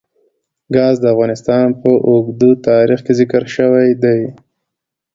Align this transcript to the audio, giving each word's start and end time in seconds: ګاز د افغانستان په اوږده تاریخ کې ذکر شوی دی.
ګاز 0.75 0.95
د 1.01 1.05
افغانستان 1.13 1.67
په 1.81 1.91
اوږده 2.07 2.51
تاریخ 2.69 2.99
کې 3.05 3.13
ذکر 3.19 3.43
شوی 3.55 3.89
دی. 4.03 4.21